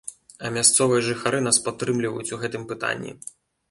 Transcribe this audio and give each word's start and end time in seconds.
А 0.47 0.49
мясцовыя 0.55 1.05
жыхары 1.09 1.43
нас 1.49 1.61
падтрымліваюць 1.69 2.29
у 2.35 2.43
гэтым 2.45 2.71
пытанні. 2.75 3.19